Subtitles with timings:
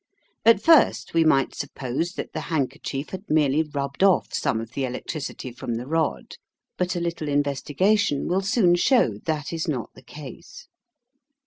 [0.43, 4.83] At first we might suppose that the handkerchief had merely rubbed off some of the
[4.83, 6.37] electricity from the rod,
[6.75, 10.67] but a little investigation will soon show that is not the case.